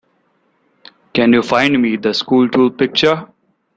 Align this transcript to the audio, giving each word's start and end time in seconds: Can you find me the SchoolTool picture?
Can 1.13 1.31
you 1.31 1.43
find 1.43 1.79
me 1.79 1.95
the 1.95 2.09
SchoolTool 2.09 2.75
picture? 2.75 3.27